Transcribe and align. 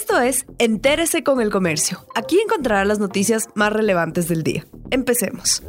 Esto 0.00 0.20
es 0.20 0.46
Entérese 0.58 1.24
con 1.24 1.40
el 1.40 1.50
Comercio. 1.50 2.06
Aquí 2.14 2.38
encontrará 2.38 2.84
las 2.84 3.00
noticias 3.00 3.48
más 3.56 3.72
relevantes 3.72 4.28
del 4.28 4.44
día. 4.44 4.64
Empecemos. 4.92 5.60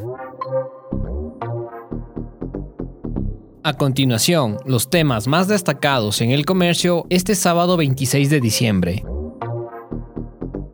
A 3.64 3.74
continuación, 3.74 4.58
los 4.68 4.92
temas 4.92 5.28
más 5.28 5.48
destacados 5.48 6.22
en 6.22 6.30
el 6.30 6.46
comercio 6.46 7.08
este 7.10 7.34
sábado 7.34 7.76
26 7.76 8.30
de 8.30 8.40
diciembre. 8.40 9.04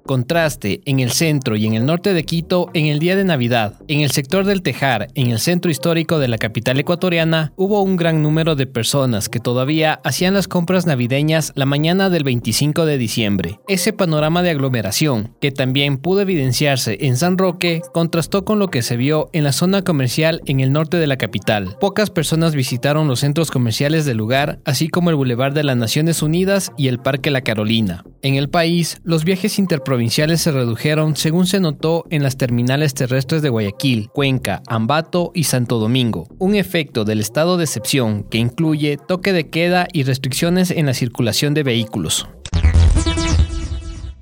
Contraste 0.06 0.82
en 0.86 1.00
el 1.00 1.12
centro 1.12 1.56
y 1.56 1.66
en 1.66 1.74
el 1.74 1.88
norte 1.88 2.14
de 2.14 2.24
Quito 2.26 2.70
en 2.76 2.86
el 2.86 3.00
día 3.00 3.16
de 3.16 3.24
Navidad. 3.24 3.74
En 3.88 4.02
el 4.02 4.12
sector 4.12 4.46
del 4.46 4.62
Tejar, 4.62 5.08
en 5.16 5.32
el 5.32 5.40
centro 5.40 5.72
histórico 5.72 6.20
de 6.20 6.28
la 6.28 6.38
capital 6.38 6.80
ecuatoriana, 6.80 7.54
hubo 7.55 7.82
un 7.82 7.96
gran 7.96 8.22
número 8.22 8.55
de 8.55 8.68
personas 8.68 9.30
que 9.30 9.40
todavía 9.40 10.00
hacían 10.04 10.36
las 10.36 10.48
compras 10.48 10.86
navideñas 10.86 11.54
la 11.55 11.66
mañana 11.66 12.12
del 12.12 12.23
25 12.23 12.86
de 12.86 12.99
diciembre. 12.99 13.60
Ese 13.68 13.94
panorama 13.94 14.44
de 14.44 14.52
aglomeración, 14.52 15.34
que 15.41 15.52
también 15.52 15.98
pudo 15.98 16.22
evidenciarse 16.22 16.99
en 17.02 17.18
San 17.18 17.40
Roque, 17.40 17.82
contrastó 17.91 18.46
con 18.46 18.60
lo 18.60 18.68
que 18.68 18.84
se 18.84 18.98
vio 18.98 19.30
en 19.34 19.44
la 19.44 19.54
zona 19.54 19.82
comercial 19.82 20.41
en 20.46 20.60
el 20.60 20.72
norte 20.72 20.98
de 20.98 21.08
la 21.08 21.18
capital. 21.18 21.77
Pocas 21.80 22.12
personas 22.12 22.54
visitaron 22.54 23.08
los 23.08 23.22
centros 23.22 23.49
comerciales 23.49 24.05
del 24.05 24.18
lugar, 24.18 24.60
así 24.66 24.88
como 24.88 25.10
el 25.10 25.16
Boulevard 25.16 25.54
de 25.54 25.63
las 25.63 25.77
Naciones 25.77 26.22
Unidas 26.22 26.72
y 26.77 26.90
el 26.90 26.99
Parque 26.99 27.32
La 27.32 27.41
Carolina. 27.41 28.04
En 28.25 28.34
el 28.34 28.49
país, 28.49 28.99
los 29.03 29.23
viajes 29.23 29.59
interprovinciales 29.59 29.85
provinciales 29.85 30.41
se 30.41 30.52
redujeron 30.52 31.15
según 31.15 31.45
se 31.45 31.59
notó 31.59 32.05
en 32.09 32.23
las 32.23 32.38
terminales 32.38 32.95
terrestres 32.95 33.43
de 33.43 33.49
Guayaquil, 33.49 34.09
Cuenca, 34.09 34.63
Ambato 34.65 35.31
y 35.35 35.43
Santo 35.43 35.77
Domingo, 35.77 36.27
un 36.39 36.55
efecto 36.55 37.05
del 37.05 37.20
estado 37.20 37.55
de 37.55 37.65
excepción 37.65 38.23
que 38.23 38.39
incluye 38.39 38.98
toque 38.98 39.31
de 39.31 39.51
queda 39.51 39.88
y 39.93 40.01
restricciones 40.01 40.71
en 40.71 40.88
la 40.88 40.95
circulación 40.95 41.53
de 41.53 41.61
vehículos. 41.61 42.27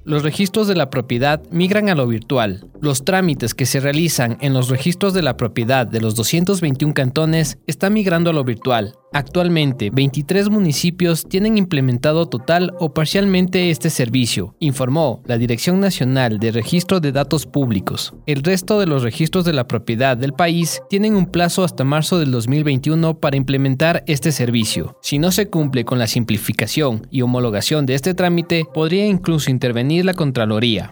Los 0.04 0.24
registros 0.24 0.68
de 0.68 0.76
la 0.76 0.90
propiedad 0.90 1.42
migran 1.50 1.88
a 1.88 1.96
lo 1.96 2.06
virtual. 2.06 2.68
Los 2.82 3.06
trámites 3.06 3.54
que 3.54 3.66
se 3.66 3.80
realizan 3.80 4.38
en 4.42 4.54
los 4.54 4.68
registros 4.68 5.14
de 5.14 5.22
la 5.22 5.38
propiedad 5.38 5.88
de 5.88 6.02
los 6.02 6.16
221 6.16 6.94
cantones 6.94 7.58
están 7.68 7.94
migrando 7.94 8.32
a 8.32 8.34
lo 8.34 8.44
virtual, 8.44 8.96
Actualmente, 9.14 9.92
23 9.92 10.50
municipios 10.50 11.28
tienen 11.30 11.58
implementado 11.58 12.26
total 12.26 12.74
o 12.80 12.96
parcialmente 12.96 13.70
este 13.70 13.92
servicio, 13.92 14.56
informó 14.60 15.22
la 15.26 15.38
Dirección 15.38 15.80
Nacional 15.80 16.40
de 16.40 16.52
Registro 16.52 17.00
de 17.00 17.12
Datos 17.12 17.46
Públicos. 17.46 18.16
El 18.26 18.42
resto 18.42 18.80
de 18.80 18.88
los 18.88 19.04
registros 19.04 19.46
de 19.46 19.54
la 19.54 19.68
propiedad 19.68 20.18
del 20.18 20.34
país 20.34 20.82
tienen 20.90 21.16
un 21.16 21.28
plazo 21.28 21.64
hasta 21.64 21.84
marzo 21.84 22.18
del 22.18 22.32
2021 22.32 23.20
para 23.20 23.38
implementar 23.38 24.04
este 24.08 24.32
servicio. 24.32 24.98
Si 25.04 25.20
no 25.20 25.32
se 25.32 25.48
cumple 25.48 25.86
con 25.86 26.00
la 26.00 26.08
simplificación 26.08 27.06
y 27.12 27.22
homologación 27.22 27.86
de 27.86 27.94
este 27.94 28.16
trámite, 28.16 28.66
podría 28.74 29.06
incluso 29.06 29.52
intervenir 29.52 30.06
la 30.06 30.16
Contraloría. 30.16 30.90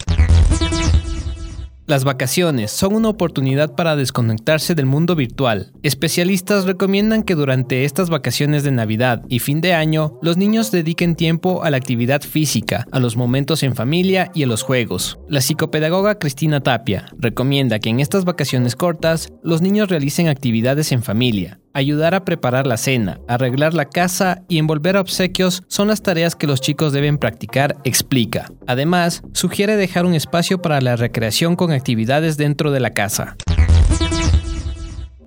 Las 1.91 2.05
vacaciones 2.05 2.71
son 2.71 2.95
una 2.95 3.09
oportunidad 3.09 3.75
para 3.75 3.97
desconectarse 3.97 4.75
del 4.75 4.85
mundo 4.85 5.13
virtual. 5.13 5.73
Especialistas 5.83 6.63
recomiendan 6.63 7.23
que 7.23 7.35
durante 7.35 7.83
estas 7.83 8.09
vacaciones 8.09 8.63
de 8.63 8.71
Navidad 8.71 9.25
y 9.27 9.39
fin 9.39 9.59
de 9.59 9.73
año, 9.73 10.17
los 10.21 10.37
niños 10.37 10.71
dediquen 10.71 11.17
tiempo 11.17 11.65
a 11.65 11.69
la 11.69 11.75
actividad 11.75 12.21
física, 12.21 12.87
a 12.93 13.01
los 13.01 13.17
momentos 13.17 13.61
en 13.63 13.75
familia 13.75 14.31
y 14.33 14.43
a 14.43 14.47
los 14.47 14.63
juegos. 14.63 15.19
La 15.27 15.41
psicopedagoga 15.41 16.17
Cristina 16.17 16.61
Tapia 16.61 17.07
recomienda 17.17 17.79
que 17.79 17.89
en 17.89 17.99
estas 17.99 18.23
vacaciones 18.23 18.77
cortas, 18.77 19.27
los 19.43 19.61
niños 19.61 19.89
realicen 19.89 20.29
actividades 20.29 20.93
en 20.93 21.03
familia, 21.03 21.59
Ayudar 21.73 22.15
a 22.15 22.25
preparar 22.25 22.67
la 22.67 22.77
cena, 22.77 23.19
arreglar 23.27 23.73
la 23.73 23.85
casa 23.85 24.43
y 24.49 24.57
envolver 24.57 24.97
obsequios 24.97 25.63
son 25.67 25.87
las 25.87 26.01
tareas 26.01 26.35
que 26.35 26.47
los 26.47 26.59
chicos 26.59 26.91
deben 26.91 27.17
practicar, 27.17 27.77
explica. 27.83 28.51
Además, 28.67 29.23
sugiere 29.33 29.77
dejar 29.77 30.05
un 30.05 30.13
espacio 30.13 30.61
para 30.61 30.81
la 30.81 30.97
recreación 30.97 31.55
con 31.55 31.71
actividades 31.71 32.35
dentro 32.37 32.71
de 32.71 32.81
la 32.81 32.93
casa 32.93 33.37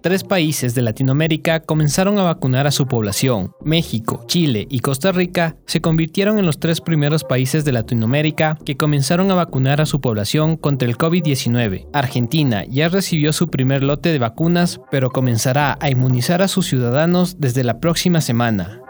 tres 0.05 0.23
países 0.23 0.75
de 0.75 0.83
Latinoamérica 0.83 1.61
comenzaron 1.61 2.19
a 2.19 2.25
vacunar 2.25 2.67
a 2.67 2.71
su 2.71 2.87
población. 2.87 3.53
México, 3.65 4.23
Chile 4.27 4.67
y 4.69 4.81
Costa 4.81 5.13
Rica 5.13 5.57
se 5.65 5.81
convirtieron 5.81 6.39
en 6.39 6.45
los 6.45 6.61
tres 6.61 6.83
primeros 6.83 7.25
países 7.25 7.65
de 7.65 7.73
Latinoamérica 7.73 8.59
que 8.67 8.77
comenzaron 8.77 9.31
a 9.31 9.35
vacunar 9.35 9.81
a 9.81 9.87
su 9.87 10.03
población 10.03 10.59
contra 10.59 10.87
el 10.87 10.99
COVID-19. 10.99 11.87
Argentina 11.95 12.67
ya 12.67 12.91
recibió 12.91 13.33
su 13.33 13.49
primer 13.49 13.83
lote 13.83 14.11
de 14.11 14.19
vacunas, 14.19 14.79
pero 14.91 15.09
comenzará 15.09 15.79
a 15.81 15.89
inmunizar 15.89 16.43
a 16.43 16.49
sus 16.49 16.67
ciudadanos 16.67 17.41
desde 17.41 17.65
la 17.65 17.81
próxima 17.81 18.21
semana. 18.21 18.83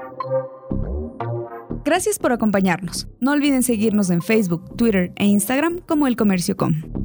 Gracias 1.84 2.18
por 2.18 2.32
acompañarnos. 2.32 3.06
No 3.20 3.30
olviden 3.30 3.62
seguirnos 3.62 4.10
en 4.10 4.20
Facebook, 4.20 4.76
Twitter 4.76 5.12
e 5.14 5.26
Instagram 5.26 5.78
como 5.86 6.08
El 6.08 6.16
Comercio 6.16 6.56
Com. 6.56 7.03